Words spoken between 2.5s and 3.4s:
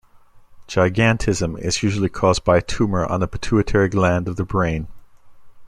a tumor on the